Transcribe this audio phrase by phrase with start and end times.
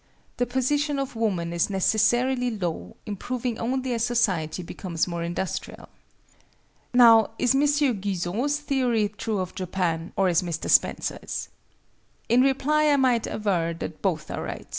[0.37, 5.87] the position of woman is necessarily low, improving only as society becomes more industrial.
[6.91, 7.61] Now is M.
[7.99, 10.71] Guizot's theory true of Japan, or is Mr.
[10.71, 11.49] Spencer's?
[12.27, 14.65] In reply I might aver that both are right.